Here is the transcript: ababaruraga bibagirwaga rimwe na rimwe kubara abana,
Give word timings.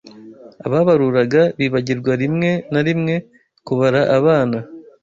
ababaruraga 0.65 1.41
bibagirwaga 1.57 2.13
rimwe 2.21 2.49
na 2.73 2.81
rimwe 2.87 3.15
kubara 3.65 4.01
abana, 4.17 4.59